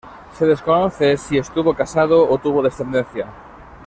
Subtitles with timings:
[0.33, 3.27] Se desconoce si estuvo casado o tuvo descendencia.